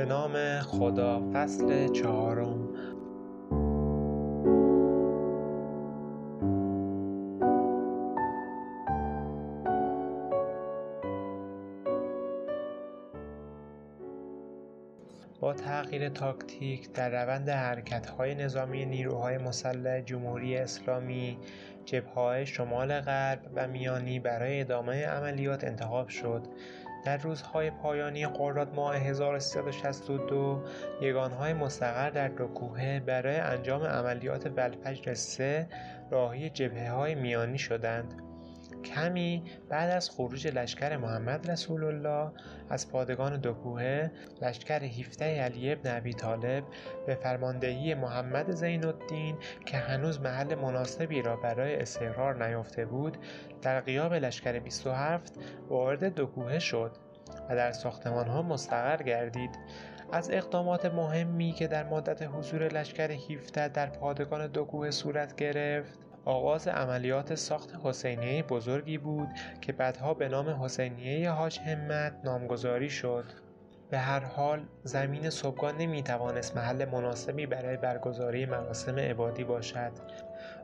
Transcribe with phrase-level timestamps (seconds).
[0.00, 2.68] به نام خدا فصل چهارم.
[15.40, 21.38] با تغییر تاکتیک در روند حرکت‌های نظامی نیروهای مسلح جمهوری اسلامی
[21.84, 26.42] جبهه‌های شمال غرب و میانی برای ادامه عملیات انتخاب شد.
[27.04, 30.64] در روزهای پایانی خرداد ماه 1362
[31.00, 35.68] یگانهای مستقر در دو کوهه برای انجام عملیات ولفجر 3
[36.10, 38.29] راهی جبهه‌های میانی شدند.
[38.84, 42.32] کمی بعد از خروج لشکر محمد رسول الله
[42.70, 44.10] از پادگان دو کوهه
[44.42, 46.64] لشکر 17 علی بن ابی طالب
[47.06, 53.16] به فرماندهی محمد زین الدین که هنوز محل مناسبی را برای استقرار نیافته بود
[53.62, 55.34] در غیاب لشکر 27
[55.68, 56.90] وارد دو کوهه شد
[57.48, 59.50] و در ساختمانها مستقر گردید.
[60.12, 65.98] از اقدامات مهمی که در مدت حضور لشکر 17 در پادگان دو کوه صورت گرفت
[66.24, 69.28] آغاز عملیات ساخت حسینیه بزرگی بود
[69.60, 73.24] که بعدها به نام حسینیه حاج همت نامگذاری شد
[73.90, 79.92] به هر حال زمین صبحگاه نمی توانست محل مناسبی برای برگزاری مراسم عبادی باشد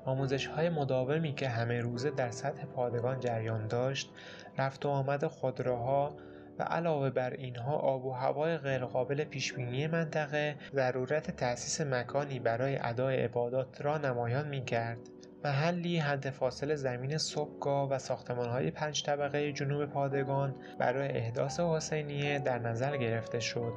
[0.04, 4.10] آموزش های مداومی که همه روزه در سطح پادگان جریان داشت
[4.58, 6.16] رفت و آمد خودروها
[6.58, 13.16] و علاوه بر اینها آب و هوای غیرقابل پیشبینی منطقه ضرورت تأسیس مکانی برای ادای
[13.16, 14.98] عبادات را نمایان می کرد.
[15.46, 22.58] محلی حد فاصل زمین صبحگاه و ساختمانهای پنج طبقه جنوب پادگان برای احداث حسینیه در
[22.58, 23.72] نظر گرفته شد.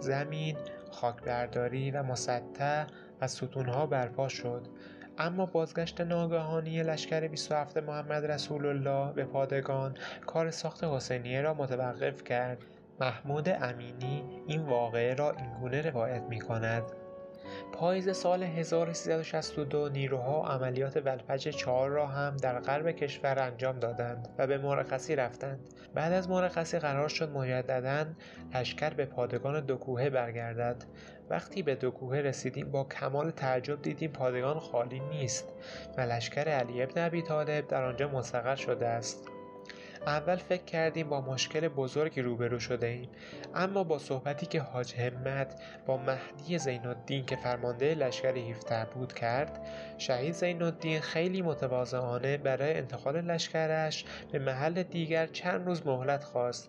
[0.00, 0.56] زمین
[0.90, 2.86] خاکبرداری و مسطح
[3.20, 4.68] و ستونها برپا شد.
[5.18, 12.24] اما بازگشت ناگهانی لشکر 27 محمد رسول الله به پادگان کار ساخت حسینیه را متوقف
[12.24, 12.58] کرد.
[13.00, 16.82] محمود امینی این واقعه را اینگونه روایت می کند
[17.72, 24.46] پاییز سال 1362 نیروها عملیات ولفجر 4 را هم در غرب کشور انجام دادند و
[24.46, 25.60] به مرخصی رفتند.
[25.94, 28.04] بعد از مرخصی قرار شد مجددا
[28.54, 30.84] لشکر به پادگان دو کوهه برگردد.
[31.30, 35.48] وقتی به دو کوهه رسیدیم با کمال تعجب دیدیم پادگان خالی نیست
[35.96, 39.29] و لشکر علی ابن ابی طالب در آنجا مستقر شده است.
[40.06, 43.08] اول فکر کردیم با مشکل بزرگی روبرو شده ایم.
[43.54, 49.12] اما با صحبتی که حاج همت با مهدی زین الدین که فرمانده لشکر 17 بود
[49.12, 49.66] کرد
[49.98, 56.68] شهید زین الدین خیلی متواضعانه برای انتقال لشکرش به محل دیگر چند روز مهلت خواست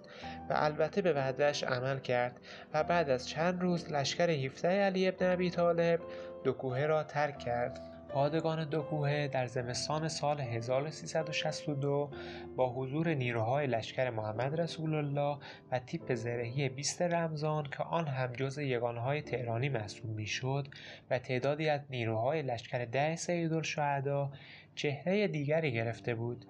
[0.50, 2.40] و البته به وعدهش عمل کرد
[2.74, 6.00] و بعد از چند روز لشکر 17 علی ابن ابی طالب
[6.44, 7.91] دو کوهه را ترک کرد.
[8.14, 12.10] پادگان دو در زمستان سال 1362
[12.56, 15.38] با حضور نیروهای لشکر محمد رسول الله
[15.72, 20.68] و تیپ زرهی 20 رمضان که آن هم جز یگانهای تهرانی محسوب می‌شد
[21.10, 24.32] و تعدادی از نیروهای لشکر ده سیدالشهدا
[24.76, 26.46] چهره دیگری گرفته بود.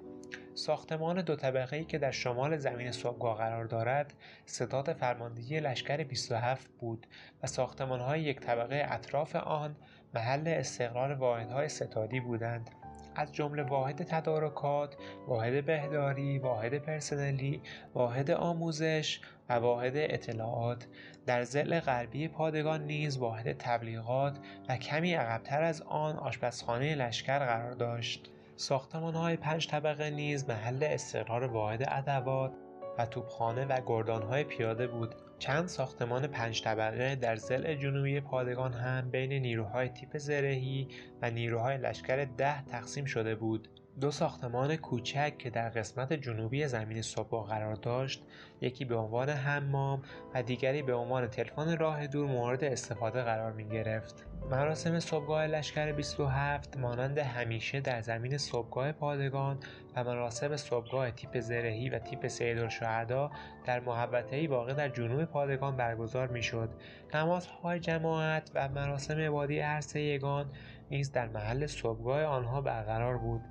[0.55, 4.13] ساختمان دو طبقه که در شمال زمین صبحگاه قرار دارد
[4.45, 7.07] ستاد فرماندهی لشکر 27 بود
[7.43, 9.75] و ساختمانهای یک طبقه اطراف آن
[10.13, 12.69] محل استقرار واحدهای ستادی بودند.
[13.15, 14.95] از جمله واحد تدارکات،
[15.27, 17.61] واحد بهداری، واحد پرسنلی،
[17.93, 20.87] واحد آموزش و واحد اطلاعات.
[21.25, 24.39] در زل غربی پادگان نیز واحد تبلیغات
[24.69, 28.31] و کمی عقبتر از آن آشپزخانه لشکر قرار داشت.
[28.55, 32.51] ساختمان های پنج طبقه نیز محل استقرار واحد ادوات
[32.97, 35.15] و توپخانه و گردانهای پیاده بود.
[35.41, 40.87] چند ساختمان پنج طبقه در ضلع جنوبی پادگان هم بین نیروهای تیپ زرهی
[41.21, 43.67] و نیروهای لشکر ده تقسیم شده بود.
[44.01, 48.23] دو ساختمان کوچک که در قسمت جنوبی زمین صبح قرار داشت
[48.61, 50.01] یکی به عنوان حمام
[50.33, 54.25] و دیگری به عنوان تلفن راه دور مورد استفاده قرار می گرفت.
[54.51, 59.59] مراسم صبحگاه لشکر 27 مانند همیشه در زمین صبحگاه پادگان
[59.95, 63.31] و مراسم صبحگاه تیپ زرهی و تیپ سیدالشهدا
[63.65, 66.69] در محوطهای واقع در جنوب پادگان برگزار می‌شد
[67.13, 70.51] نمازهای جماعت و مراسم عبادی هر سه یگان
[70.91, 73.41] نیز در محل صبحگاه آنها برقرار بود.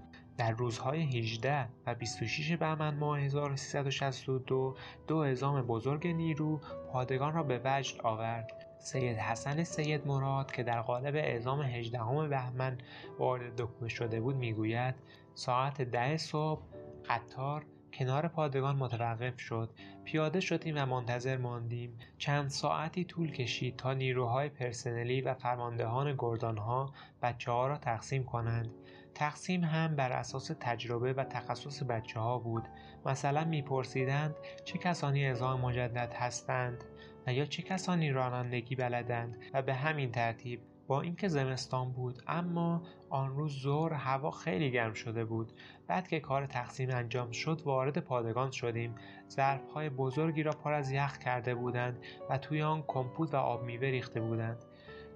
[0.41, 4.77] در روزهای 18 و 26 بهمن ماه 1362
[5.07, 6.61] دو اعزام بزرگ نیرو
[6.93, 8.67] پادگان را به وجد آورد.
[8.79, 12.79] سید حسن سید مراد که در قالب اعزام 18 بهمن
[13.19, 14.95] وارد دکمه شده بود می‌گوید
[15.35, 16.63] ساعت ده صبح
[17.09, 19.71] قطار کنار پادگان متوقف شد.
[20.05, 21.99] پیاده شدیم و منتظر ماندیم.
[22.19, 26.93] چند ساعتی طول کشید تا نیروهای پرسنلی و فرماندهان گردانها
[27.23, 28.71] بچه ها را تقسیم کنند.
[29.15, 32.69] تقسیم هم بر اساس تجربه و تخصص بچه ها بود.
[33.07, 34.35] مثلا میپرسیدند
[34.65, 36.85] چه کسانی اعزام مجدد هستند
[37.27, 42.83] و یا چه کسانی رانندگی بلدند و به همین ترتیب با اینکه زمستان بود اما
[43.11, 45.53] آن روز ظهر هوا خیلی گرم شده بود.
[45.87, 48.95] بعد که کار تقسیم انجام شد وارد پادگان شدیم.
[49.31, 51.99] ظرفهای بزرگی را پر از یخ کرده بودند
[52.31, 54.65] و توی آن کمپوت و آب میوه ریخته بودند.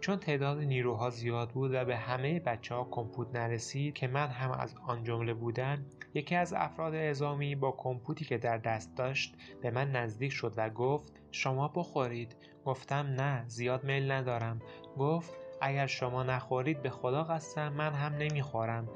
[0.04, 4.50] چون تعداد نیروها زیاد بود و به همه بچه ها کمپوت نرسید که من هم
[4.50, 9.70] از آن جمله بودم یکی از افراد اعزامی با کمپوتی که در دست داشت به
[9.70, 12.36] من نزدیک شد و گفت شما بخورید.
[12.64, 14.62] گفتم نه زیاد میل ندارم.
[14.98, 18.88] گفت اگر شما نخورید به خدا قسم من هم نمی‌خورم.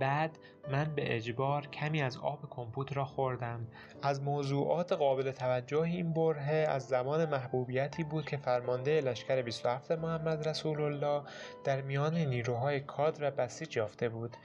[0.00, 0.38] بعد
[0.70, 3.66] من به اجبار کمی از آب کمپوت را خوردم.
[4.02, 10.48] از موضوعات قابل توجه این برهه از زمان محبوبیتی بود که فرمانده لشکر 27 محمد
[10.48, 11.22] رسول الله
[11.64, 14.36] در میان نیروهای کادر بسیج یافته بود.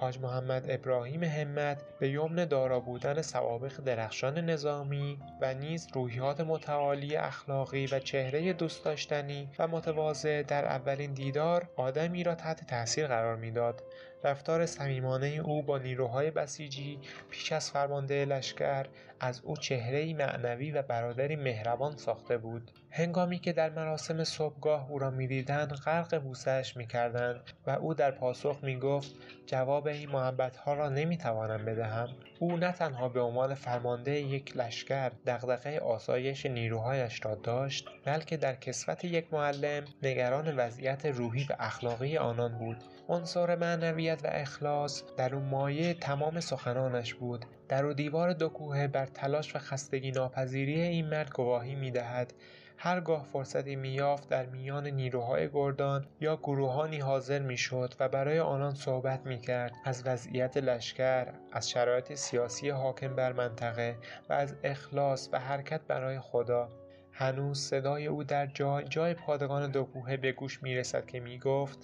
[0.00, 7.16] حاج محمد ابراهیم همت به یمن دارا بودن سوابق درخشان نظامی و نیز روحیات متعالی
[7.16, 13.36] اخلاقی و چهره دوست داشتنی و متواضع در اولین دیدار آدمی را تحت تاثیر قرار
[13.36, 13.82] می‌داد.
[14.24, 16.98] رفتار صمیمانه او با نیروهای بسیجی
[17.30, 18.86] پیش از فرمانده لشکر
[19.20, 22.70] از او چهرهای معنوی و برادری مهربان ساخته بود.
[22.90, 28.58] هنگامی که در مراسم صبحگاه او را می‌دیدند غرق بوسهاش می‌کردند و او در پاسخ
[28.62, 29.10] می‌گفت
[29.46, 32.08] جواب این محبتها را نمی‌توانم بدهم.
[32.38, 38.54] او نه تنها به عنوان فرمانده یک لشکر دغدغه آسایش نیروهایش را داشت بلکه در
[38.54, 42.84] کسوت یک معلم نگران وضعیت روحی و اخلاقی آنان بود.
[43.08, 47.44] عنصر معنویت و اخلاص در او مایه تمام سخنانش بود.
[47.68, 52.34] در و دیوار دو کوهه بر تلاش و خستگی ناپذیری این مرد گواهی می‌دهد.
[52.76, 59.26] هرگاه فرصتی مییافت در میان نیروهای گردان یا گروهانی حاضر می‌شد و برای آنان صحبت
[59.26, 59.72] می‌کرد.
[59.84, 63.96] از وضعیت لشکر از شرایط سیاسی حاکم بر منطقه
[64.28, 66.68] و از اخلاص و حرکت برای خدا.
[67.12, 71.78] هنوز صدای او در جای جای پادگان دو کوهه به گوش می‌رسد که می‌گفت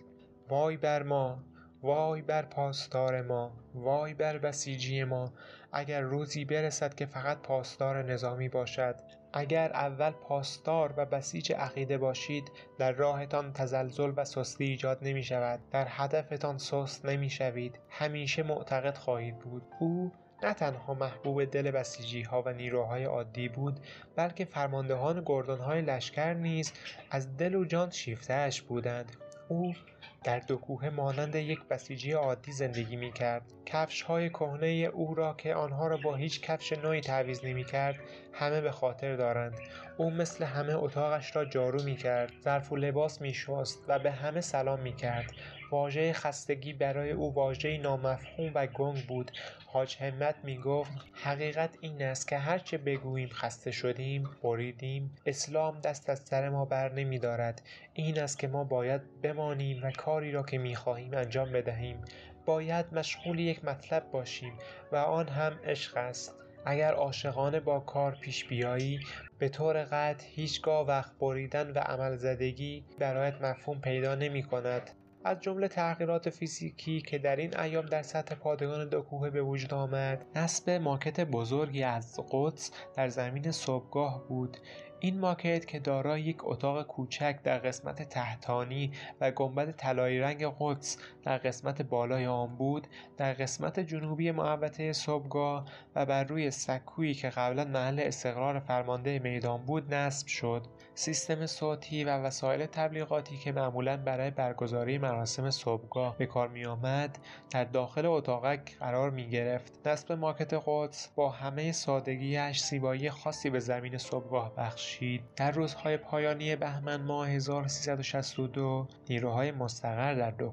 [0.49, 1.45] وای بر ما
[1.83, 5.33] وای بر پاسدار ما وای بر بسیجی ما.
[5.73, 8.95] اگر روزی برسد که فقط پاسدار نظامی باشد
[9.33, 15.61] اگر اول پاسدار و بسیج عقیده باشید در راهتان تزلزل و سستی ایجاد نمی شود
[15.71, 19.63] در هدفتان سست نمی شوید همیشه معتقد خواهید بود.
[19.81, 20.13] او
[20.43, 23.81] نه تنها محبوب دل بسیجی ها و نیروهای عادی بود
[24.17, 26.73] بلکه فرماندهان گردان های لشکر نیز
[27.11, 29.17] از دل و جان شیفتهاش بودند.
[29.49, 29.75] او
[30.25, 35.35] در دو کوه مانند یک بسیجی عادی زندگی می کرد کفش های کهنه او را
[35.35, 37.97] که آنها را با هیچ کفش نوعی تعویض نمی کرد
[38.33, 39.59] همه به خاطر دارند.
[39.97, 44.11] او مثل همه اتاقش را جارو می کرد ظرف و لباس می شست و به
[44.11, 45.33] همه سلام می کرد
[45.75, 49.31] واژه خستگی برای او واژه نامفهوم و گنگ بود.
[49.67, 56.11] حاج همت می گفت حقیقت این است که هرچه بگوییم خسته شدیم بریدیم اسلام دست
[56.11, 57.63] از سر ما بر نمی دارد
[57.95, 62.05] این است که ما باید بمانیم و کاری را که می خواهیم انجام بدهیم.
[62.47, 64.53] باید مشغول یک مطلب باشیم
[64.93, 66.35] و آن هم عشق است.
[66.67, 69.01] اگر عاشقانه با کار پیش بیایی
[69.39, 74.91] به طور قطع هیچگاه وقت بریدن و عمل زدگی برایت مفهوم پیدا نمی کند
[75.25, 79.75] از جمله تغییرات فیزیکی که در این ایام در سطح پادگان دو کوهه به وجود
[79.75, 84.57] آمد نصب ماکت بزرگی از قدس در زمین صبحگاه بود.
[85.01, 90.99] این ماکت که دارای یک اتاق کوچک در قسمت تحتانی و گنبد طلایی رنگ قدس
[91.23, 95.65] در قسمت بالای آن بود در قسمت جنوبی محوطه صبحگاه
[95.95, 100.67] و بر روی سکویی که قبلا محل استقرار فرمانده میدان بود نصب شد.
[100.97, 107.19] سیستم صوتی و وسایل تبلیغاتی که معمولا برای برگزاری مراسم صبحگاه به کار می آمد
[107.51, 113.61] در داخل اتاقک قرار می گرفت نصب ماکت قدس با همه سادگیش زیبایی خاصی به
[113.61, 115.23] زمین صبحگاه بخشید.
[115.37, 120.53] در روزهای پایانی بهمن ماه 1362 نیروهای مستقر در دو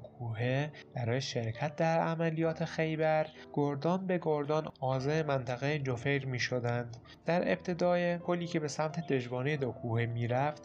[0.94, 6.96] برای شرکت در عملیات خیبر گردان به گردان آزه منطقه جفیر می شدند
[7.26, 10.62] در ابتدای پلی که به سمت دژوانه دو کوهه می رفت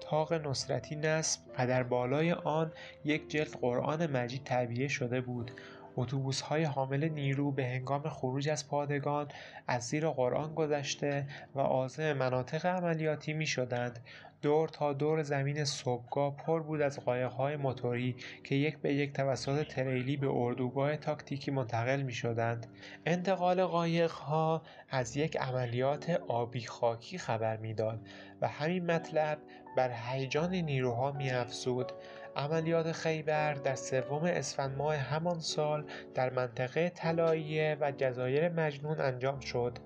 [0.00, 2.72] تاق نصرتی نصب و در بالای آن
[3.04, 5.50] یک جلد قرآن مجید تعبیه شده بود.
[5.96, 9.28] اتوبوس های حامل نیرو به هنگام خروج از پادگان
[9.68, 13.98] از زیر قرآن گذشته و عازم مناطق عملیاتی می شدند
[14.42, 19.66] دور تا دور زمین صبحگاه پر بود از قایقهای موتوری که یک به یک توسط
[19.66, 22.66] تریلی به اردوگاه تاکتیکی منتقل می شدند.
[23.06, 28.06] انتقال قایقها از یک عملیات آبی خاکی خبر می‌داد
[28.40, 29.38] و همین مطلب
[29.76, 31.92] بر هیجان نیروها می افزود.
[32.36, 39.40] عملیات خیبر در سوم اسفند ماه همان سال در منطقه طلاییه و جزایر مجنون انجام
[39.40, 39.78] شد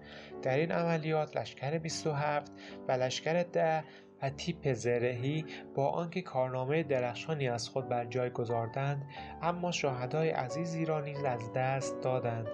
[0.42, 2.52] در این عملیات لشکر 27
[2.88, 3.84] و لشکر ده
[4.22, 9.04] و تیپ زرهی با آنکه کارنامه درخشانی از خود بر جای گذاردند
[9.42, 12.48] اما شهدای عزیزی را نیز از دست دادند.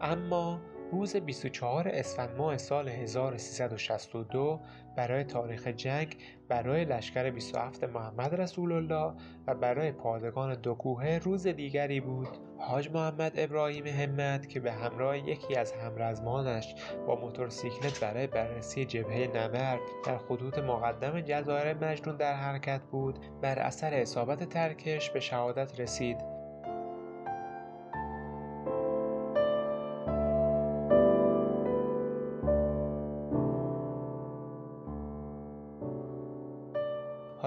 [0.00, 0.60] اما
[0.94, 4.60] روز 24 اسفند ماه سال 1362
[4.96, 6.16] برای تاریخ جنگ
[6.48, 9.12] برای لشکر 27 محمد رسول الله
[9.46, 12.28] و برای پادگان دو کوهه روز دیگری بود.
[12.58, 16.74] حاج محمد ابراهیم همت که به همراه یکی از همرزمانش
[17.06, 23.58] با موتورسیکلت برای بررسی جبهه نبرد در خطوط مقدم جزایر مجنون در حرکت بود بر
[23.58, 26.33] اثر اصابت ترکش به شهادت رسید.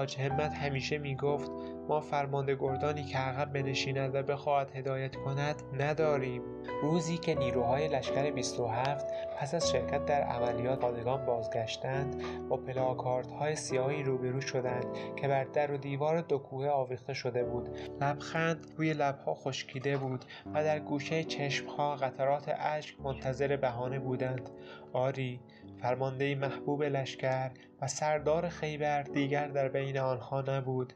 [0.08, 1.50] حاج همت همیشه می‌گفت
[1.88, 6.42] ما فرمانده گردانی که عقب بنشیند و بخواهد هدایت کند نداریم.
[6.82, 9.06] روزی که نیروهای لشکر 27
[9.40, 14.86] پس از شرکت در عملیات پادگان بازگشتند با پلاکارت های سیاهی روبرو شدند
[15.16, 17.68] که بر در و دیوار دو کوه آویخته شده بود.
[18.00, 20.24] لبخند روی لبها خشکیده بود
[20.54, 24.50] و در گوشه چشمها قطرات اشک منتظر بهانه بودند.
[24.92, 25.40] آری
[25.82, 27.50] فرمانده محبوب لشکر
[27.82, 30.92] و سردار خیبر دیگر در بین آنها نبود.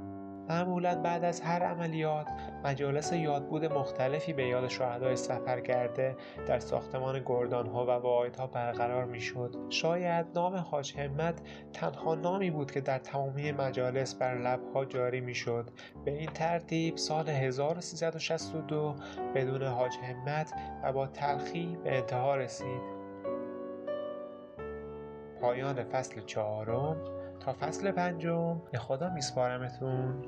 [0.49, 2.27] معمولا بعد از هر عملیات
[2.65, 6.17] مجالس یادبود مختلفی به یاد شهدای سفر کرده
[6.49, 9.57] در ساختمان گردانها و واحدها برقرار می‌شد.
[9.69, 11.41] شاید نام حاج همت
[11.73, 15.71] تنها نامی بود که در تمامی مجالس بر لبها جاری می‌شد.
[16.05, 18.95] به این ترتیب سال 1362
[19.35, 20.53] بدون حاج همت
[20.85, 23.02] و با تلخی به انتها رسید.
[25.43, 26.97] پایان فصل چهارم
[27.41, 28.63] تا فصل پنجم.
[28.73, 30.23] به خدا میسپارمتون.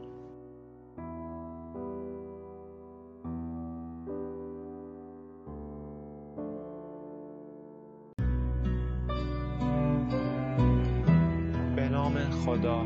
[11.76, 12.82] به نام خدا.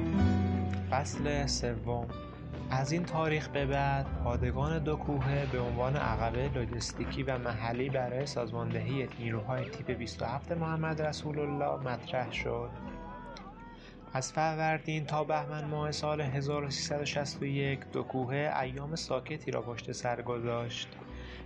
[0.90, 2.06] فصل سوم.
[2.70, 8.26] از این تاریخ به بعد پادگان دو کوهه به عنوان عقبه لوجستیکی و محلی برای
[8.26, 12.70] سازماندهی نیروهای تیپ 27 محمد رسول الله مطرح شد.
[14.12, 20.88] از فروردین تا بهمن ماه سال 1361 دو کوهه ایام ساکتی را پشت سر گذاشت.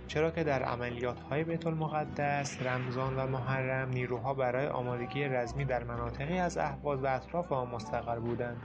[0.07, 5.83] چرا که در عملیات های بیت المقدس، رمضان و محرم نیروها برای آمادگی رزمی در
[5.83, 8.57] مناطقی از اهواز و اطراف آن مستقر بودند.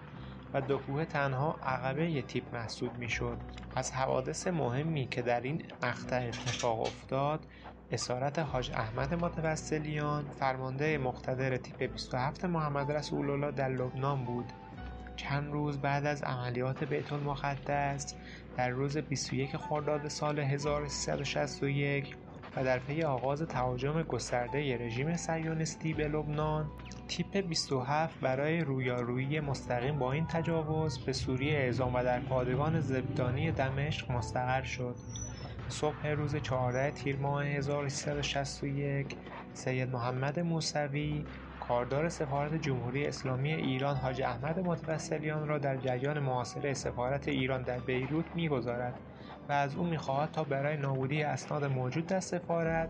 [0.55, 3.39] و دو تنها عقبه تیپ محسوب می‌شد.
[3.77, 7.47] از حوادث مهمی که در این مقطع اتفاق افتاد
[7.91, 14.53] اسارت حاج احمد متوسلیان فرمانده مقتدر تیپ 27 محمد رسول الله در لبنان بود.
[15.17, 18.15] چند روز بعد از عملیات بیت المقدس
[18.57, 22.17] در روز 21 خرداد سال 1361
[22.63, 26.71] در پی آغاز تهاجم گسترده رژیم صهیونیستی به لبنان
[27.09, 33.53] تیپ 27 برای رویارویی مستقیم با این تجاوز به سوریه اعزام و در پادگان زبدانی
[33.53, 34.97] دمشق مستقر شد.
[35.69, 39.17] صبح روز 14 تیر ماه 1361
[39.53, 41.27] سید محمد موسوی
[41.61, 47.79] کاردار سفارت جمهوری اسلامی ایران حاج احمد متوسلیان را در جریان معاصره سفارت ایران در
[47.79, 49.08] بیروت می‌گذارد.
[49.49, 52.89] و از او می‌خواهد تا برای نابودی اسناد موجود در سفارت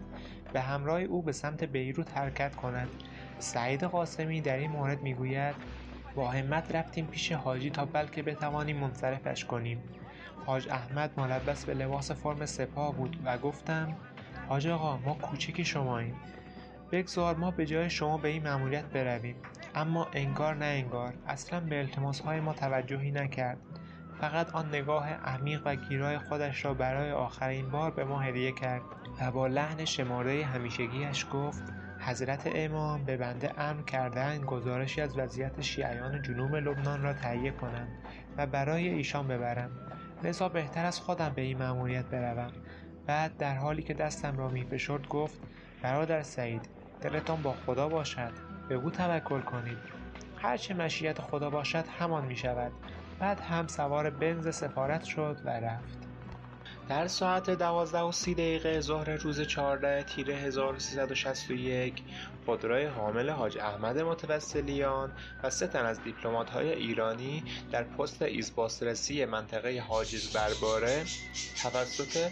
[0.52, 2.88] به همراه او به سمت بیروت حرکت کند.
[3.38, 5.54] سعید قاسمی در این مورد می‌گوید
[6.14, 9.82] با همت رفتیم پیش حاجی تا بلکه بتوانیم منصرفش کنیم.
[10.46, 13.96] حاج احمد ملبس به لباس فرم سپاه بود و گفتم
[14.48, 16.14] حاج آقا ما کوچک شماییم
[16.92, 19.36] بگذار ما به جای شما به این مأموریت برویم.
[19.74, 23.58] اما انگار نه انگار اصلا به التماس های ما توجهی نکرد.
[24.20, 28.82] فقط آن نگاه عمیق و گیرای خودش را برای آخرین بار به ما هدیه کرد
[29.20, 31.62] و با لحن شماره همیشگیش گفت
[31.98, 37.88] حضرت امام به بنده امر کردن گزارشی از وضعیت شیعیان جنوب لبنان را تهیه کنم
[38.37, 39.70] و برای ایشان ببرم.
[40.25, 42.52] لذا بهتر از خودم به این مأموریت بروم.
[43.06, 45.40] بعد در حالی که دستم را میفشرد گفت
[45.82, 46.68] برادر سعید
[47.00, 48.32] دلتان با خدا باشد
[48.68, 49.78] به او توکل کنید.
[50.37, 52.72] هرچه مشیت خدا باشد همان می شود
[53.20, 55.98] بعد هم سوار بنز سفارت شد و رفت.
[56.88, 62.02] در ساعت دوازده و سی دقیقه ظهر روز 14 تیر 1361
[62.46, 69.25] خودروی حامل حاج احمد متوسلیان و سه تن از دیپلمات های ایرانی در پست ایزباسرسی
[69.25, 71.04] منطقه حاجز برباره
[71.62, 72.30] توسط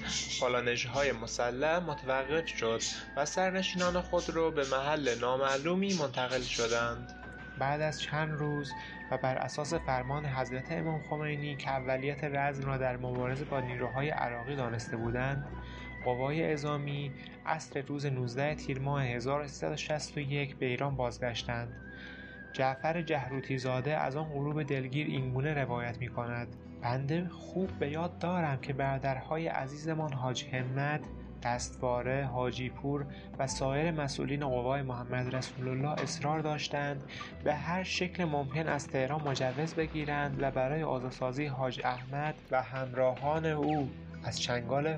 [0.95, 2.81] های مسلح متوقف شد
[3.17, 7.26] و سرنشینان خود رو به محل نامعلومی منتقل شدند.
[7.59, 8.73] بعد از چند روز
[9.11, 14.11] و بر اساس فرمان حضرت امام خمینی که اولیت رزم را در مبارزه با نیروهای
[14.11, 15.47] عراقی دانسته بودند
[16.05, 17.13] قوای اعزامی
[17.47, 21.73] عصر روز 19 تیر ماه 1361 به ایران بازگشتند.
[22.53, 28.19] جعفر جهروتی زاده از آن غروب دلگیر اینگونه روایت می کند بنده خوب به یاد
[28.19, 31.01] دارم که برادرهای عزیزمان حاج همت
[31.43, 33.07] دستواره، حاجی پور
[33.39, 37.03] و سایر مسئولین قوای محمد رسول الله اصرار داشتند
[37.45, 43.47] به هر شکل ممکن از تهران مجوز بگیرند و برای آزادسازی حاج احمد و همراهان
[43.47, 43.91] او
[44.25, 44.97] از چنگال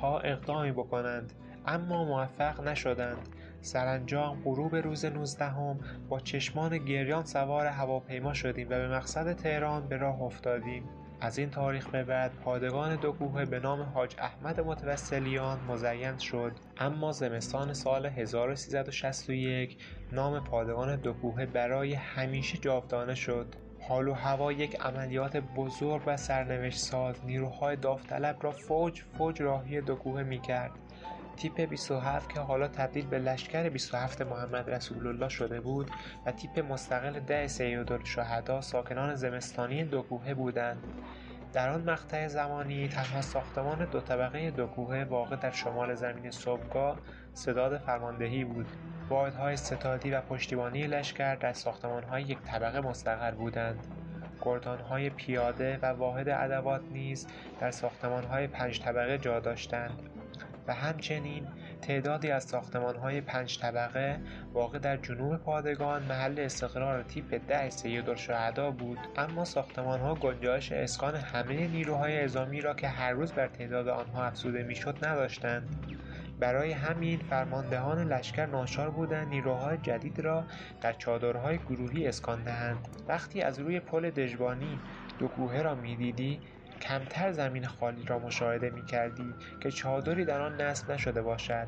[0.00, 1.32] ها اقدامی بکنند.
[1.66, 3.28] اما موفق نشدند.
[3.60, 9.96] سرانجام غروب روز نوزدهم با چشمان گریان سوار هواپیما شدیم و به مقصد تهران به
[9.96, 10.88] راه افتادیم.
[11.24, 13.12] از این تاریخ به بعد پادگان دو
[13.50, 19.76] به نام حاج احمد متوسلیان مزین شد اما زمستان سال 1361
[20.12, 21.12] نام پادگان دو
[21.54, 23.54] برای همیشه جاودانه شد.
[23.88, 29.80] حال و هوا یک عملیات بزرگ و سرنوشت ساز نیروهای داوطلب را فوج فوج راهی
[29.80, 30.72] دو کوه می کرد
[31.42, 35.90] تیپ 27 که حالا تبدیل به لشکر 27 محمد رسول الله شده بود
[36.26, 37.46] و تیپ مستقل ده
[37.90, 40.02] الشهدا ساکنان زمستانی دو
[40.36, 40.82] بودند.
[41.52, 44.68] در آن مقطع زمانی تنها ساختمان دو طبقه دو
[45.10, 46.98] واقع در شمال زمین صبحگاه
[47.34, 48.66] صداد فرماندهی بود.
[49.08, 53.86] واحدهای ستادی و پشتیبانی لشکر در ساختمانهای یک طبقه مستقر بودند.
[54.42, 57.26] گردانهای پیاده و واحد ادوات نیز
[57.60, 60.21] در ساختمانهای پنج طبقه جا داشتند.
[60.66, 61.46] و همچنین
[61.82, 64.20] تعدادی از ساختمانهای پنج طبقه
[64.52, 68.98] واقع در جنوب پادگان محل استقرار تیپ ده سیدالشهدا بود.
[69.16, 74.62] اما ساختمانها گنجایش اسکان همه نیروهای اعزامی را که هر روز بر تعداد آنها افزوده
[74.62, 75.96] می‌شد نداشتند.
[76.40, 80.44] برای همین فرماندهان لشکر ناچار بودند نیروهای جدید را
[80.80, 82.88] در چادرهای گروهی اسکان دهند.
[83.08, 84.78] وقتی از روی پل دژبانی
[85.18, 86.40] دو کوهه را می‌دیدی
[86.82, 91.66] کمتر زمین خالی را مشاهده می کردی که چادری در آن نصب نشده باشد.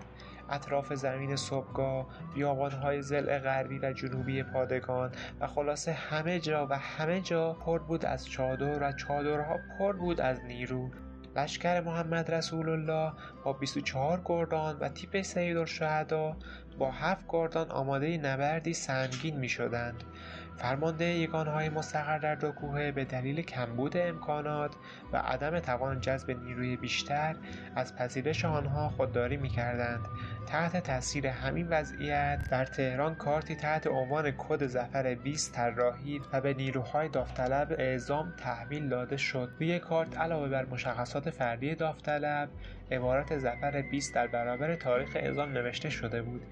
[0.51, 7.21] اطراف زمین صبحگاه بیابانهای زل غربی و جنوبی پادگان و خلاصه همه جا و همه
[7.21, 10.91] جا پر بود از چادر و چادرها پر بود از نیرو.
[11.37, 13.13] لشکر محمد رسول الله
[13.45, 16.37] با 24 گردان و تیپ سید الشهدا
[16.79, 20.05] با هفت گردان آماده نبردی سنگین می شدند
[20.57, 24.75] فرمانده یگانهای مستقر در دو کوه به دلیل کمبود امکانات
[25.13, 27.37] و عدم توان جذب نیروی بیشتر
[27.77, 30.07] از پذیرش آنها خودداری می‌کردند.
[30.47, 36.55] تحت تاثیر همین وضعیت در تهران کارتی تحت عنوان کد زفر 20 طراحی و به
[36.55, 39.51] نیروهای داوطلب اعزام تحویل داده شد.
[39.61, 42.49] روی کارت علاوه بر مشخصات فردی داوطلب
[42.91, 46.43] عبارت زفر 20 در برابر تاریخ اعزام نوشته شده بود.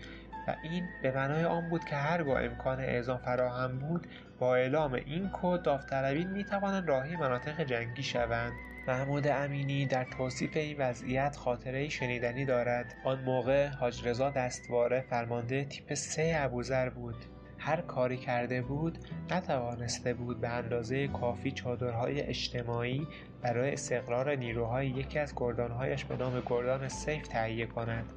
[0.48, 4.06] و این به معنای آن بود که هرگاه امکان اعزام فراهم بود
[4.38, 8.52] با اعلام این کد داوطلبین می‌توانند راهی مناطق جنگی شوند.
[8.88, 12.94] محمود امینی در توصیف این وضعیت خاطره شنیدنی دارد.
[13.04, 17.16] آن موقع حاج رضا دستواره فرمانده تیپ سه ابوذر بود.
[17.58, 18.98] هر کاری کرده بود
[19.30, 23.06] نتوانسته بود به اندازه کافی چادرهای اجتماعی
[23.42, 28.12] برای استقرار نیروهای یکی از گردانهایش به نام گردان سیف تهیه کند.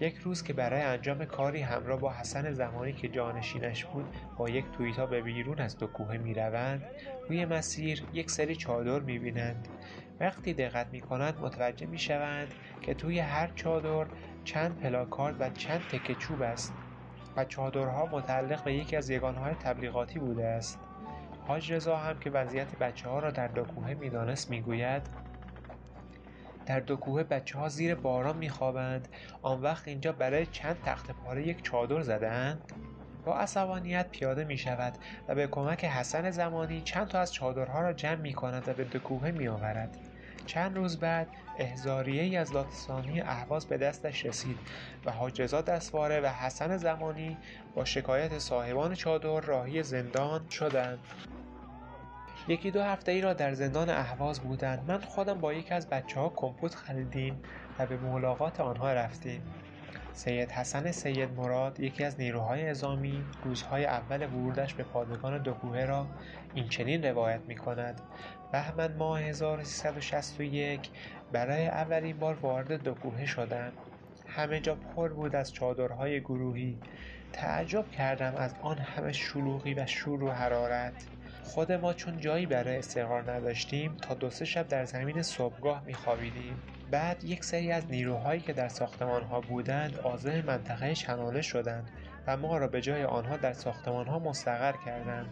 [0.00, 4.64] یک روز که برای انجام کاری همراه با حسن زمانی که جانشینش بود با یک
[4.72, 6.86] تویتا به بیرون از دو کوه می‌روند
[7.28, 9.68] روی مسیر یک سری چادر می‌بینند.
[10.20, 14.06] وقتی دقت می‌کنند متوجه می‌شوند که توی هر چادر
[14.44, 16.74] چند پلاکارد و چند تکه چوب است
[17.36, 20.78] و چادرها متعلق به یکی از یگانهای تبلیغاتی بوده است.
[21.46, 25.02] حاج رضا هم که وضعیت بچه ها را در دو کوه می‌دانست می‌گوید
[26.68, 29.08] در دو کوه بچه ها زیر باران میخوابند.
[29.42, 32.72] آن وقت اینجا برای چند تخت پاره یک چادر زدند.
[33.24, 37.92] با عصبانیت پیاده می شود و به کمک حسن زمانی چند تا از چادرها را
[37.92, 39.96] جمع می کند و به دو کوه می آورد.
[40.46, 41.28] چند روز بعد
[41.58, 44.58] احزاریه ای از لاتسانی اهواز به دستش رسید
[45.04, 47.36] و حاجزا دستواره و حسن زمانی
[47.74, 50.98] با شکایت صاحبان چادر راهی زندان شدند.
[52.48, 54.84] یکی دو هفته ای را در زندان اهواز بودند.
[54.88, 57.42] من خودم با یکی از بچه ها کمپوت خریدیم
[57.78, 59.42] و به ملاقات آنها رفتیم.
[60.12, 66.06] سید حسن سید مراد یکی از نیروهای ازامی روزهای اول ورودش به پادگان دو را
[66.54, 68.00] این چنین روایت می کند
[68.52, 70.90] بهمن ماه 1361
[71.32, 73.72] برای اولین بار وارد دو کوهه شدم.
[74.26, 76.78] همه جا پر بود از چادرهای گروهی.
[77.32, 81.06] تعجب کردم از آن همه شلوغی و شور و حرارت.
[81.48, 86.62] خود ما چون جایی برای استقرار نداشتیم تا دو سه شب در زمین صبحگاه میخوابیدیم.
[86.90, 91.90] بعد یک سری از نیروهایی که در ساختمان ها بودند عازم منطقه شنانه شدند
[92.26, 95.26] و ما را به جای آنها در ساختمان ها مستقر کردند.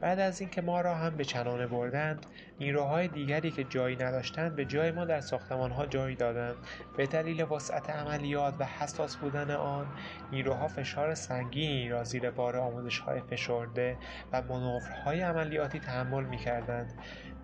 [0.00, 2.26] بعد از اینکه ما را هم به چنانه بردند
[2.60, 6.56] نیروهای دیگری که جایی نداشتند به جای ما در ساختمانها جای دادند.
[6.96, 9.86] به دلیل وسعت عملیات و حساس بودن آن
[10.32, 13.96] نیروها فشار سنگینی را زیر بار آموزشهای فشرده
[14.32, 16.92] و منورهای عملیاتی تحمل می‌کردند.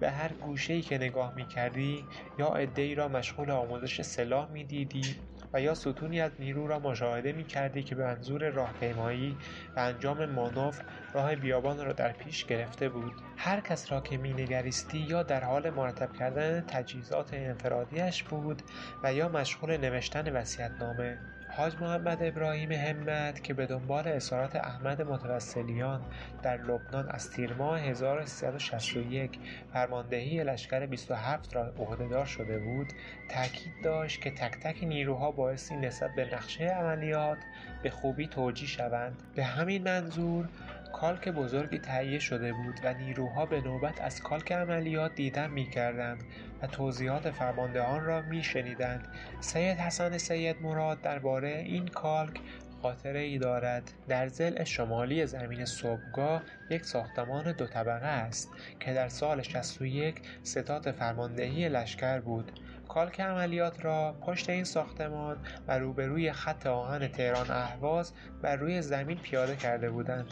[0.01, 2.05] به هر گوشهای که نگاه می‌کردی
[2.39, 5.17] یا عدهای را مشغول آموزش سلاح می‌دیدی
[5.55, 9.37] و یا ستونی از نیرو را مشاهده می کردی که به منظور راهپیمایی
[9.77, 10.75] و انجام مانور
[11.15, 13.13] راه بیابان را در پیش گرفته بود.
[13.37, 18.63] هر کس را که مینگریستی یا در حال مرتب کردن تجهیزات انفرادیش بود
[19.03, 21.19] و یا مشغول نوشتن وصیت‌نامه.
[21.57, 26.01] حاج محمد ابراهیم همت که به دنبال اسارت احمد متوسلیان
[26.43, 29.39] در لبنان از تیر ماه 1361
[29.73, 32.87] فرماندهی لشکر 27 را عهدهدار شده بود
[33.29, 37.39] تاکید داشت که تک تک نیروها بایستی نسبت به نقشه عملیات
[37.83, 39.23] به خوبی توجیه شوند.
[39.35, 40.49] به همین منظور
[40.93, 46.25] کالک بزرگی تهیه شده بود و نیروها به نوبت از کالک عملیات دیدن می‌کردند
[46.63, 49.09] و توضیحات فرماندهان را میشنیدند.
[49.41, 52.41] سید حسن سید مراد درباره این کالک
[52.83, 53.93] خاطره ای دارد.
[54.09, 58.51] در ضلع شمالی زمین صبحگاه یک ساختمان دو طبقه است
[58.81, 62.53] که در سال 61 ستاد فرماندهی لشکر بود.
[62.89, 65.37] کالک عملیات را پشت این ساختمان
[65.69, 70.27] و روبروی خط آهن تهران اهواز بر روی زمین پیاده کرده بودند.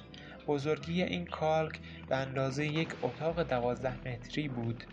[0.51, 4.85] بزرگی این کالک به اندازه یک اتاق دوازده متری بود.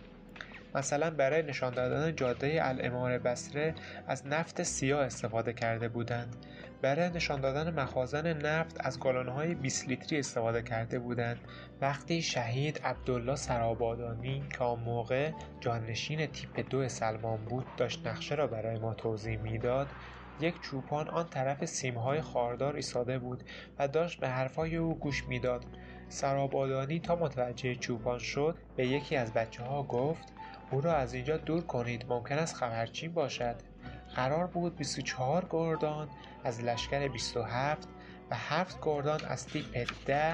[0.76, 3.76] مثلا برای نشان دادن جاده الامار بسره
[4.08, 6.36] از نفت سیاه استفاده کرده بودند.
[6.82, 11.40] برای نشان دادن مخازن نفت از گالانهای 20 لیتری استفاده کرده بودند.
[11.82, 18.48] وقتی شهید عبدالله سرابادانی که آن موقع جانشین تیپ دو سلمان بود داشت نقشه را
[18.48, 19.88] برای ما توضیح می‌داد
[20.40, 23.44] یک چوپان آن طرف سیمهای خاردار ایستاده بود
[23.80, 25.66] و داشت به حرفهای او گوش می‌داد.
[26.10, 30.34] سرابادانی تا متوجه چوپان شد به یکی از بچه ها گفت
[30.72, 33.56] او را از اینجا دور کنید ممکن است خبرچین باشد.
[34.16, 36.10] قرار بود 24 گردان
[36.44, 37.88] از لشکر 27
[38.32, 40.34] و 7 گردان از تیپ 10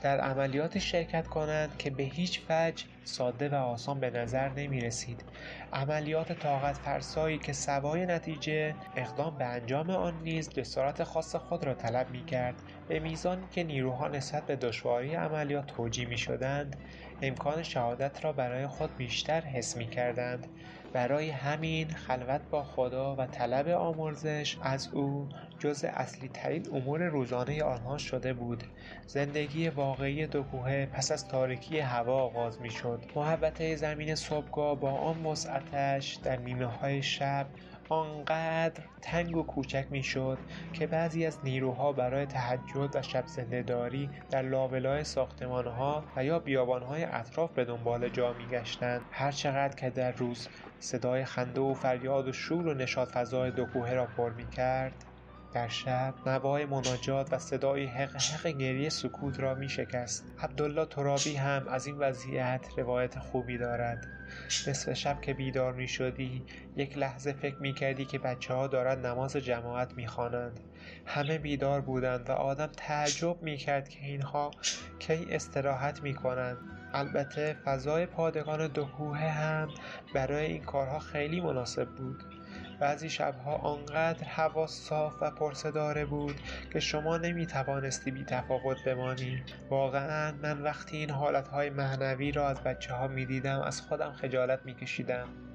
[0.00, 5.24] در عملیات شرکت کنند که به هیچ وجه ساده و آسان به نظر نمی رسید
[5.72, 11.74] عملیات طاقت فرسایی که سوای نتیجه اقدام به انجام آن نیز جسارت خاص خود را
[11.74, 16.76] طلب می کرد به میزانی که نیروها نسبت به دشواری عملیات توجیه می شدند
[17.22, 20.46] امکان شهادت را برای خود بیشتر حس می کردند
[20.92, 27.62] برای همین خلوت با خدا و طلب آمرزش از او جز اصلی ترین امور روزانه
[27.62, 28.64] آنها شده بود.
[29.06, 30.42] زندگی واقعی دو
[30.86, 33.04] پس از تاریکی هوا آغاز می شد
[33.76, 37.46] زمین صبحگاه با آن وسعتش در نیمه های شب
[37.88, 40.38] آنقدر تنگ و کوچک می‌شد
[40.72, 43.24] که بعضی از نیروها برای تهجد و شب
[43.62, 49.06] داری در لابلای ساختمانها و یا بیابانهای اطراف به دنبال جا میگشتند.
[49.10, 54.06] هرچقدر که در روز صدای خنده و فریاد و شور و نشاط فضای دو را
[54.06, 55.04] پر می‌کرد
[55.56, 61.34] در شب نوای مناجات و صدای حق حق گریه سکوت را می شکست عبدالله ترابی
[61.34, 64.06] هم از این وضعیت روایت خوبی دارد.
[64.66, 66.42] نصف شب که بیدار می شدی
[66.76, 70.60] یک لحظه فکر می کردی که بچه ها دارند نماز جماعت می خوانند
[71.06, 74.50] همه بیدار بودند و آدم تعجب می کرد که اینها
[74.98, 76.56] کی استراحت می کنند
[76.92, 79.68] البته فضای پادگان دو هم
[80.14, 82.35] برای این کارها خیلی مناسب بود.
[82.80, 86.34] بعضی شبها آنقدر هوا صاف و پرصداره بود
[86.72, 89.42] که شما نمی توانستی بی تفاوت بمانی.
[89.70, 94.60] واقعا من وقتی این حالتهای معنوی را از بچه ها می دیدم از خودم خجالت
[94.64, 95.45] می کشیدم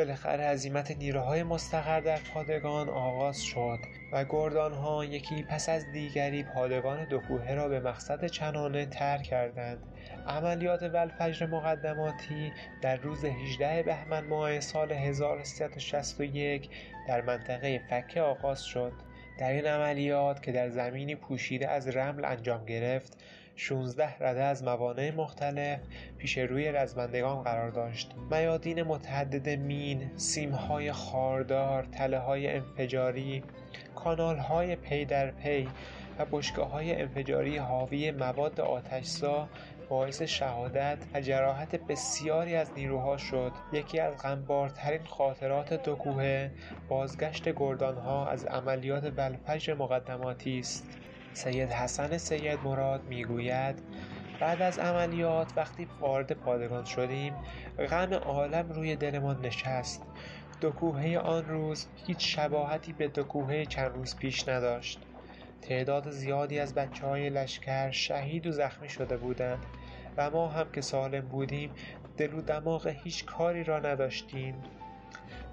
[0.00, 3.78] بالاخره هزیمت نیروهای مستقر در پادگان آغاز شد
[4.12, 9.78] و گردانها یکی پس از دیگری پادگان دو کوهه را به مقصد چنانه ترک کردند.
[10.26, 16.70] عملیات ولفجر مقدماتی در روز 18 بهمن ماه سال 1361
[17.08, 18.92] در منطقه فکه آغاز شد.
[19.40, 23.16] در این عملیات که در زمینی پوشیده از رمل انجام گرفت
[23.56, 25.78] 16 رده از موانع مختلف
[26.18, 28.10] پیش روی رزمندگان قرار داشت.
[28.30, 33.42] میادین متعدد مین، سیمهای خاردار، تله های انفجاری،
[33.94, 35.68] کانال های پی در پی
[36.18, 39.48] و بشگاه های انفجاری حاوی مواد آتشزا
[39.90, 43.52] باعث شهادت و جراحت بسیاری از نیروها شد.
[43.72, 45.96] یکی از غمبارترین خاطرات دو
[46.88, 50.98] بازگشت گردانها از عملیات ولفجر مقدماتی است.
[51.32, 53.82] سید حسن سید مراد می‌گوید
[54.40, 57.34] بعد از عملیات وقتی وارد پادگان شدیم
[57.90, 60.02] غم عالم روی دلمان نشست.
[60.60, 65.00] دو آن روز هیچ شباهتی به دو چند روز پیش نداشت.
[65.62, 69.66] تعداد زیادی از بچه های لشکر شهید و زخمی شده بودند.
[70.16, 71.70] و ما هم که سالم بودیم
[72.16, 74.54] دل و دماغ هیچ کاری را نداشتیم.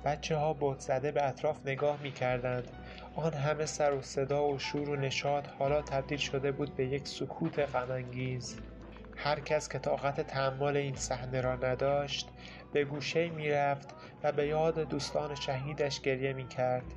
[0.05, 2.71] بچه ها بود زده به اطراف نگاه می کردند
[3.15, 7.07] آن همه سر و صدا و شور و نشاط حالا تبدیل شده بود به یک
[7.07, 8.57] سکوت غمانگیز.
[9.15, 12.29] هر کس که طاقت تحمل این صحنه را نداشت
[12.73, 13.89] به گوشه می رفت
[14.23, 16.93] و به یاد دوستان شهیدش گریه می کرد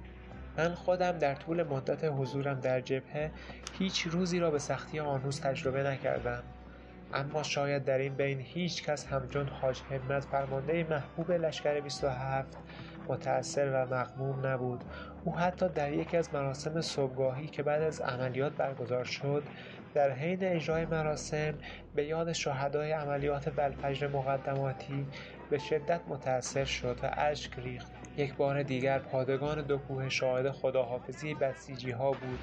[0.59, 3.31] من خودم در طول مدت حضورم در جبهه
[3.79, 6.42] هیچ روزی را به سختی آن روز تجربه نکردم.
[7.14, 12.59] اما شاید در این بین هیچ کس همچون حاج همت فرمانده محبوب لشکر 27
[13.09, 14.85] متأثر و مغموم نبود.
[15.25, 19.42] او حتی در یکی از مراسم صبحگاهی که بعد از عملیات برگزار شد
[19.94, 21.55] در حین اجرای مراسم
[21.94, 25.07] به یاد شهدای عملیات بلفجر مقدماتی
[25.51, 27.92] به شدت متأثر شد و اشک ریخت.
[28.16, 32.38] یک بار دیگر پادگان دو کوه شاهد خداحافظی بسیجی ها بود.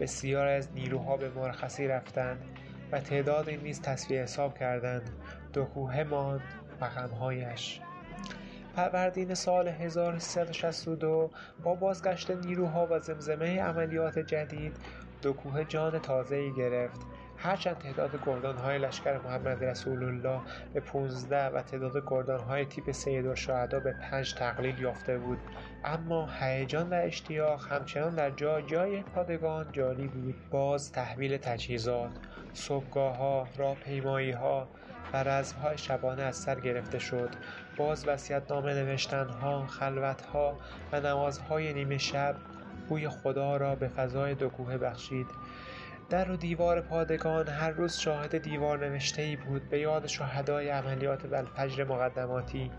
[0.00, 2.44] بسیار از نیروها به مرخصی رفتند.
[2.94, 5.10] و تعدادی نیز تصفیه حساب کردند.
[5.52, 6.40] دو کوه ماند
[6.80, 7.80] و غمهایش.
[8.76, 11.30] فروردین سال 1362
[11.62, 14.76] با بازگشت نیروها و زمزمه عملیات جدید
[15.22, 17.00] دو کوه جان تازه‌ای گرفت.
[17.44, 20.40] هرچند تعداد گردانهای لشکر محمد رسول الله
[20.74, 25.38] به 15 و تعداد گردانهای تیپ سیدالشهدا به پنج تقلیل یافته بود.
[25.84, 30.34] اما هیجان و اشتیاق همچنان در جا جای پادگان جاری بود.
[30.50, 32.10] باز تحویل تجهیزات
[32.52, 34.68] صبحگاهها راهپیماییها
[35.12, 37.30] و رزمهای شبانه از سر گرفته شد.
[37.76, 40.58] باز وصیت‌نامه نوشتنها خلوتها
[40.92, 42.36] و نمازهای نیمه شب
[42.88, 45.26] بوی خدا را به فضای دو کوه بخشید.
[46.10, 49.68] در و دیوار پادگان هر روز شاهد دیوار ای بود.
[49.68, 52.70] به یاد شهدای عملیات بلفجر مقدماتی.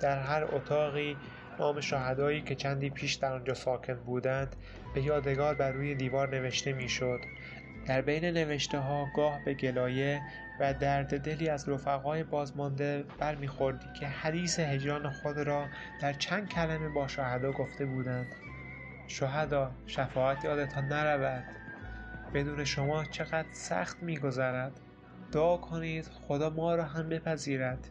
[0.00, 1.16] در هر اتاقی
[1.58, 4.56] نام شهدایی که چندی پیش در آنجا ساکن بودند
[4.94, 7.20] به یادگار بر روی دیوار نوشته می‌شد.
[7.86, 10.22] در بین نوشته ها گاه به گلایه
[10.60, 15.66] و درد دلی از رفقای بازمانده برمیخوردی که حدیث هجران خود را
[16.02, 18.26] در چند کلمه با شهدا گفته بودند.
[19.08, 21.63] شهدا شفاعت یادتان نرود.
[22.34, 24.80] بدون شما چقدر سخت میگذرد.
[25.32, 27.88] دعا کنید خدا ما را هم بپذیرد.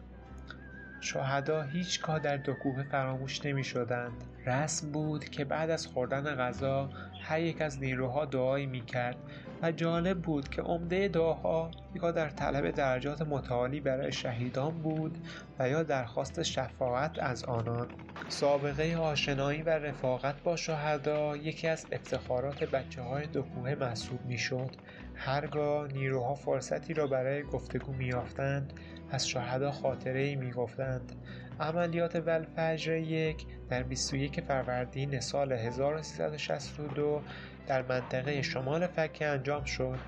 [1.02, 4.24] شهدا هیچگاه در دو کوه فراموش نمی شدند.
[4.46, 6.90] رسم بود که بعد از خوردن غذا
[7.22, 9.16] هر یک از نیروها دعایی می کرد
[9.64, 15.18] و جالب بود که عمده دعاها یا در طلب درجات متعالی برای شهیدان بود
[15.60, 17.88] و یا درخواست شفاعت از آنان
[18.30, 24.38] سابقه آشنایی و رفاقت با شهدا یکی از افتخارات بچه های دو کوه محسوب می
[24.38, 24.70] شد
[25.16, 28.74] هرگاه نیروها فرصتی را برای گفتگو میافتند
[29.12, 31.12] از شهدا خاطره ای می گفتند.
[31.60, 37.22] عملیات ولفجر یک در 21 فروردین سال 1362
[37.68, 40.00] در منطقه شمال فکه انجام شد.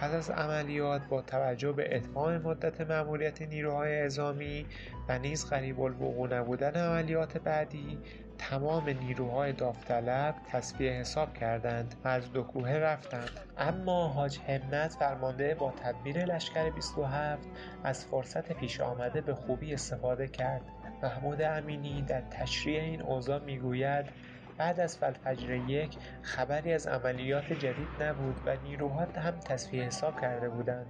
[0.00, 4.66] پس از عملیات با توجه به اتمام مدت مأموریت نیروهای اعزامی
[5.08, 7.98] و نیز قریب الوقوع نبودن عملیات بعدی
[8.38, 13.30] تمام نیروهای داوطلب تصفیه حساب کردند و از دو کوه رفتند.
[13.58, 17.48] اما حاج همت فرمانده با تدبیر لشکر 27
[17.84, 20.62] از فرصت پیش آمده به خوبی استفاده کرد.
[21.04, 24.06] محمود امینی در تشریح این اوضاع می‌گوید
[24.58, 30.48] بعد از فلفجر یک خبری از عملیات جدید نبود و نیروها هم تصفیه حساب کرده
[30.48, 30.86] بودند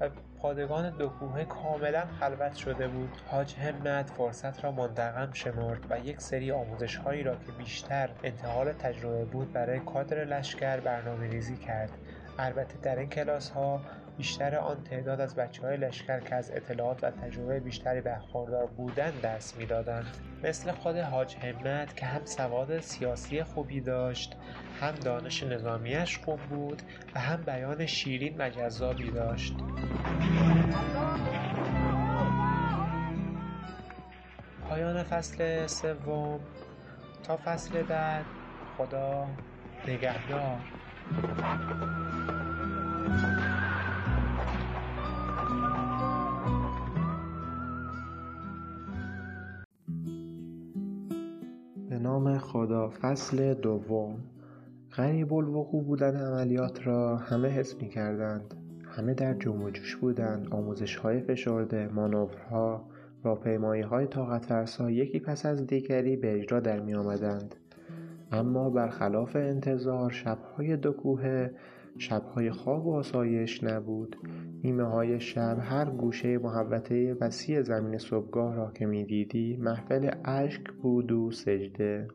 [0.00, 3.10] و پادگان دو کوه کاملا خلوت شده بود.
[3.26, 8.72] حاج همت فرصت را منتقم شمرد و یک سری آموزش هایی را که بیشتر انتقال
[8.72, 11.90] تجربه بود برای کادر لشکر برنامه ریزی کرد.
[12.38, 13.80] البته در این کلاس ها
[14.18, 19.20] بیشتر آن تعداد از بچه های لشکر که از اطلاعات و تجربه بیشتری برخوردار بودند
[19.20, 20.06] دست می‌دادند.
[20.44, 24.36] مثل خود حاج همت که هم سواد سیاسی خوبی داشت
[24.80, 26.82] هم دانش نظامیش خوب بود
[27.14, 29.54] و هم بیان شیرین و جذابی داشت.
[34.68, 36.40] پایان فصل سوم.
[37.22, 38.24] تا فصل بعد
[38.78, 39.26] خدا
[39.88, 40.58] نگهدار.
[52.38, 54.16] خدا فصل دوم.
[54.96, 60.48] غریب الوقوع بودن عملیات را همه حس می کردند همه در و جوش بودند.
[60.50, 62.84] آموزش های فشرده مانورها
[63.24, 67.54] راهپیمایی های طاقت فرسا یکی پس از دیگری به اجرا در می آمدند
[68.32, 71.48] اما برخلاف انتظار شبهای دو کوه
[71.98, 74.16] شبهای خواب و آسایش نبود.
[74.64, 81.12] نیمه های شب هر گوشه محوطه وسیع زمین صبحگاه را که می‌دیدی محفل اشک بود
[81.12, 82.08] و سجده.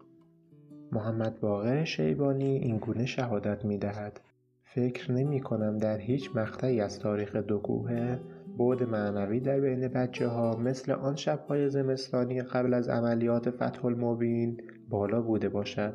[0.94, 4.22] محمد باقر شیبانی این گونه شهادت می دهد
[4.64, 8.20] فکر نمی کنم در هیچ مقطعی از تاریخ دو کوهه
[8.58, 14.62] بعد معنوی در بین بچه ها مثل آن شبهای زمستانی قبل از عملیات فتح المبین
[14.90, 15.94] بالا بوده باشد.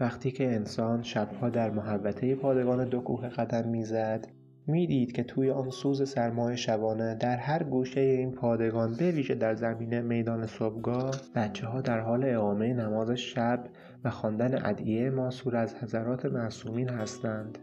[0.00, 4.26] وقتی که انسان شبها در محوطه پادگان دو کوه قدم می‌زد
[4.66, 9.54] می‌دید که توی آن سوز سرمای شبانه در هر گوشه این پادگان به ویژه در
[9.54, 13.64] زمین میدان صبحگاه بچه ها در حال اقامه نماز شب
[14.04, 17.58] و خواندن ادعیه ماسور از حضرات معصومین هستند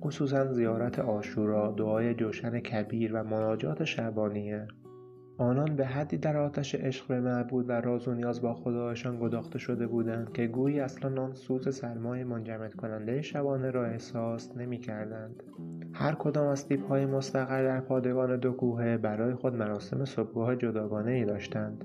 [0.00, 4.66] خصوصا زیارت آشورا دعای جوشن کبیر و مناجات شبانیه
[5.38, 9.58] آنان به حدی در آتش عشق به معبود و راز و نیاز با خدایشان گداخته
[9.58, 15.42] شده بودند که گویی اصلا آن سوز سرمای منجمد کننده شبانه را احساس نمی کردند.
[15.92, 21.24] هر کدام از های مستقر در پادگان دو کوهه برای خود مراسم صبحگاه جداگانه ای
[21.24, 21.84] داشتند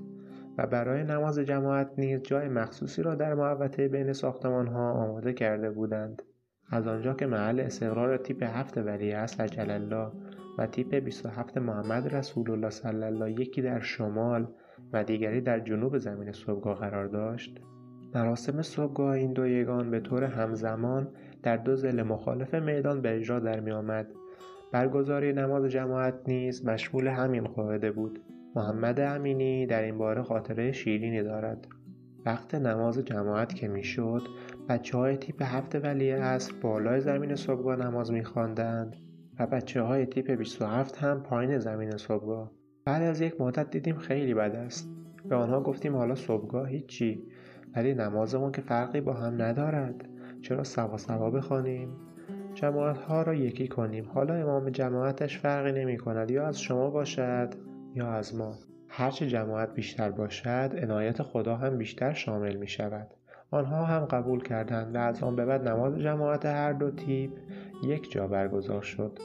[0.58, 5.70] و برای نماز جماعت نیز جای مخصوصی را در محوطه بین ساختمان ها آماده کرده
[5.70, 6.22] بودند.
[6.70, 10.12] از آنجا که محل استقرار تیپ هفت ولی است عجل الله
[10.58, 14.48] و تیپ 27 محمد رسول الله صلی الله یکی در شمال
[14.92, 17.60] و دیگری در جنوب زمین صبحگاه قرار داشت
[18.14, 21.08] مراسم صبحگاه این دو یگان به طور همزمان
[21.44, 24.06] در دو زل مخالف میدان به اجرا در می آمد.
[24.72, 28.20] برگزاری نماز جماعت نیز مشمول همین قاعده بود.
[28.56, 31.66] محمد امینی در این باره خاطره شیرینی دارد.
[32.26, 34.22] وقت نماز جماعت که می‌شد
[34.68, 38.96] بچه های تیپ هفت ولی اصر بالای زمین صبحگاه نماز میخواندند
[39.38, 42.52] و بچه های تیپ 27 هم پایین زمین صبحگاه.
[42.84, 44.90] بعد از یک مدت دیدیم خیلی بد است.
[45.28, 47.22] به آنها گفتیم حالا صبحگاه هیچی
[47.76, 50.08] ولی نمازمون که فرقی با هم ندارد.
[50.44, 51.88] چرا سوا سوا بخوانیم؟
[52.54, 54.10] جماعت ها را یکی کنیم.
[54.14, 57.54] حالا امام جماعتش فرقی نمی کند یا از شما باشد
[57.94, 58.54] یا از ما.
[58.88, 63.06] هرچه جماعت بیشتر باشد عنایت خدا هم بیشتر شامل می شود
[63.50, 67.30] آنها هم قبول کردند و از آن به بعد نماز جماعت هر دو تیپ
[67.84, 69.18] یک جا برگزار شد.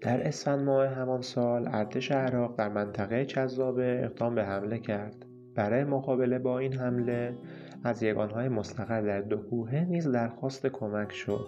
[0.00, 5.24] در اسفند ماه همان سال ارتش عراق در منطقه چذابه اقدام به حمله کرد.
[5.54, 7.34] برای مقابله با این حمله
[7.84, 11.46] از یگانهای مستقر در دو نیز درخواست کمک شد.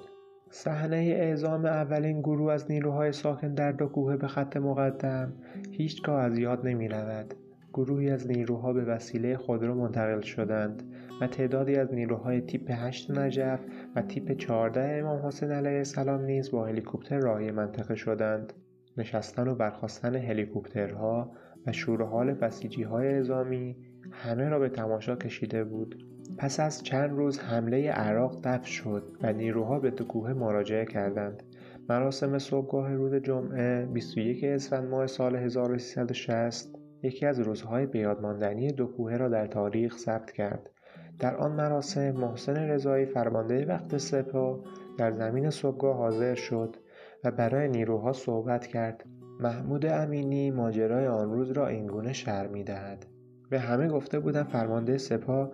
[0.50, 5.32] صحنه اعزام اولین گروه از نیروهای ساکن در دو به خط مقدم
[5.70, 7.34] هیچگاه از یاد نمی رود.
[7.72, 10.82] گروهی از نیروها به وسیله خودرو منتقل شدند
[11.20, 13.60] و تعدادی از نیروهای تیپ 8 نجف
[13.96, 18.52] و تیپ 14 امام حسین علیه السلام نیز با هلیکوپتر راهی منطقه شدند.
[18.96, 21.32] نشستن و برخواستن هلیکوپترها
[21.66, 23.76] و شور حال بسیجی های اعزامی
[24.10, 26.09] همه را به تماشا کشیده بود.
[26.38, 31.42] پس از چند روز حمله عراق دفع شد و نیروها به دو کوه مراجعه کردند.
[31.88, 39.16] مراسم صبحگاه روز جمعه 21 اسفند ماه سال 1360 یکی از روزهای بیادماندنی دو کوه
[39.16, 40.70] را در تاریخ ثبت کرد.
[41.18, 44.60] در آن مراسم محسن رضایی فرمانده وقت سپاه
[44.98, 46.76] در زمین صبحگاه حاضر شد
[47.24, 49.04] و برای نیروها صحبت کرد.
[49.40, 53.06] محمود امینی ماجرای آن روز را اینگونه شرح می‌دهد.
[53.50, 55.50] به همه گفته بودم فرمانده سپاه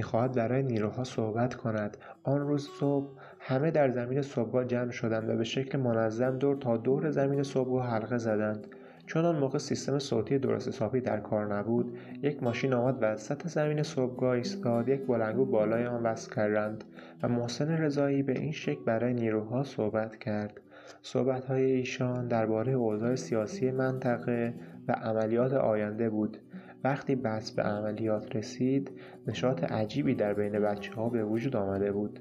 [0.00, 1.96] می‌خواهد برای نیروها صحبت کند.
[2.22, 3.08] آن روز صبح
[3.40, 7.86] همه در زمین صبحگاه جمع شدند و به شکل منظم دور تا دور زمین صبحگاه
[7.86, 8.66] حلقه زدند.
[9.06, 13.82] چون آن موقع سیستم صوتی درست حسابی در کار نبود یک ماشین آمد وسط زمین
[13.82, 16.84] صبحگاه ایستاد یک بلنگو بالای آن وصل کردند
[17.22, 20.60] و محسن رضایی به این شکل برای نیروها صحبت کرد.
[21.02, 24.54] صحبتهای ایشان درباره اوضاع سیاسی منطقه
[24.88, 26.38] و عملیات آینده بود.
[26.84, 28.90] وقتی بحث به عملیات رسید
[29.26, 32.20] نشاط عجیبی در بین بچه ها به وجود آمده بود.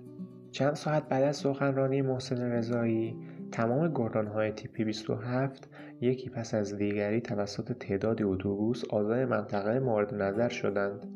[0.52, 3.15] چند ساعت بعد از سخنرانی محسن رضایی
[3.52, 3.93] تمام
[4.28, 5.69] های تیپی 27
[6.02, 11.08] یکی پس از دیگری توسط تعدادی اتوبوس آزای منطقه مورد نظر شدند.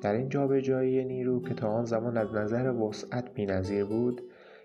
[0.00, 4.22] در این جابجایی نیرو که تا آن زمان از نظر وسعت بینظیر بود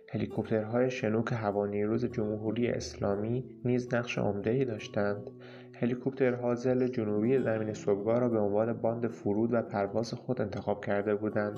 [0.10, 5.30] هلیکوپترهای شنوک هوانیروز جمهوری اسلامی نیز نقش عمدهای داشتند
[5.84, 11.16] هلیکوپترها زل جنوبی زمین صبحگاه را به عنوان باند فرود و پرواز خود انتخاب کرده
[11.16, 11.58] بودند.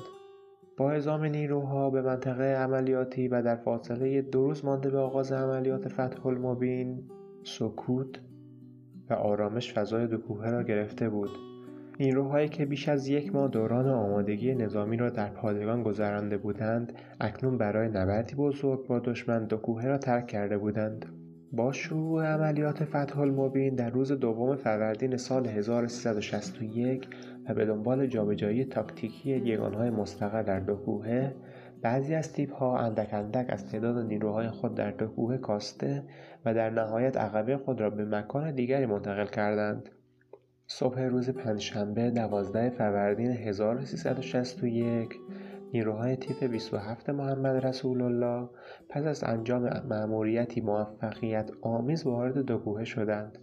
[0.77, 5.88] با اعزام نیروها به منطقه عملیاتی و در فاصله دو روز مانده به آغاز عملیات
[5.88, 7.03] فتح المبین
[7.43, 8.19] سکوت
[9.09, 11.29] و آرامش فضای دو را گرفته بود.
[11.99, 17.57] نیروهایی که بیش از یک ماه دوران آمادگی نظامی را در پادگان گذرانده بودند اکنون
[17.57, 21.05] برای نبردی بزرگ با دشمن دو را ترک کرده بودند.
[21.51, 27.07] با شروع عملیات فتح المبین در روز دوم فروردین سال 1361
[27.49, 30.75] و به دنبال جابجایی تاکتیکی یگانهای مستقر در دو
[31.81, 36.03] بعضی از تیپها اندک اندک از تعداد نیروهای خود در دو کوه کاسته
[36.45, 39.89] و در نهایت عقبه خود را به مکان دیگری منتقل کردند.
[40.67, 45.09] صبح روز پنجشنبه دوازده فروردین 1361
[45.74, 48.49] نیروهای تیپ 27 محمد رسول الله
[48.89, 53.38] پس از انجام مأموریتی موفقیت آمیز وارد دو کوهه شدند.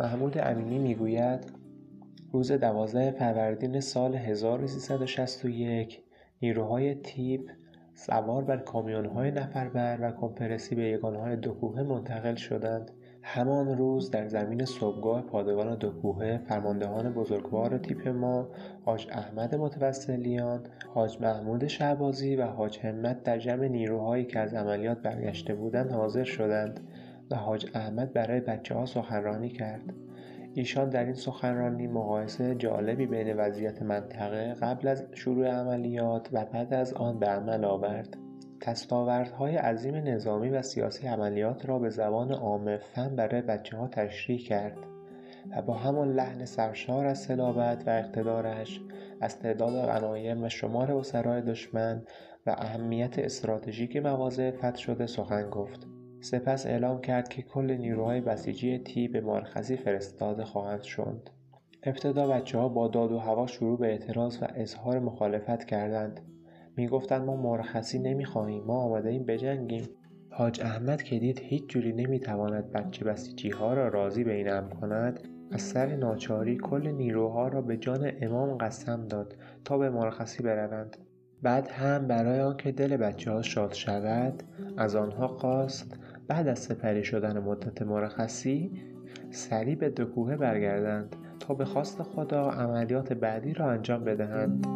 [0.00, 1.52] محمود امینی می‌گوید
[2.32, 6.02] روز دوازده فروردین سال 1361
[6.42, 7.50] نیروهای تیپ
[7.94, 12.90] سوار بر کامیونهای نفربر و کمپرسی به یگانهای دو کوهه منتقل شدند.
[13.22, 16.12] همان روز در زمین صبحگاه پادگان دو
[16.48, 18.48] فرماندهان بزرگوار تیپ ما
[18.84, 20.60] حاج احمد متوسلیان
[20.94, 26.24] حاج محمود شعبازی و حاج همت در جمع نیروهایی که از عملیات برگشته بودند حاضر
[26.24, 26.80] شدند
[27.30, 29.82] و حاج احمد برای بچه ها سخنرانی کرد.
[30.54, 36.74] ایشان در این سخنرانی مقایسه جالبی بین وضعیت منطقه قبل از شروع عملیات و بعد
[36.74, 38.16] از آن به عمل آورد.
[38.66, 44.38] دستاوردهای عظیم نظامی و سیاسی عملیات را به زبان عامه فهم برای بچه ها تشریح
[44.38, 44.78] کرد
[45.50, 48.80] و با همان لحن سرشار از صلابت و اقتدارش
[49.20, 52.02] از تعداد غنایم و شمار اسرای دشمن
[52.46, 55.86] و اهمیت استراتژیک مواضع فتح شده سخن گفت.
[56.20, 61.28] سپس اعلام کرد که کل نیروهای بسیجی تی به مرخصی فرستاده خواهند شد.
[61.82, 66.20] ابتدا بچه ها با داد و هوا شروع به اعتراض و اظهار مخالفت کردند.
[66.76, 69.88] می‌گفتند ما مرخصی نمی‌خواهیم ما آماده بجنگیم.
[70.30, 74.74] حاج احمد که دید هیچ جوری نمی‌تواند بچه بسیجی ها را راضی به این امر
[74.74, 75.20] کند
[75.52, 80.96] از سر ناچاری کل نیروها را به جان امام قسم داد تا به مرخصی بروند.
[81.42, 84.42] بعد هم برای آنکه دل بچه ها شاد شود
[84.76, 85.98] از آنها خواست
[86.28, 88.72] بعد از سپری شدن مدت مرخصی
[89.30, 94.66] سریع به دکوهه برگردند تا به خواست خدا عملیات بعدی را انجام بدهند.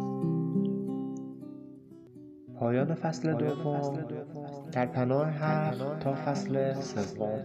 [2.55, 4.05] پایان فصل دوم.
[4.71, 7.41] در پناه حق تا فصل سوم.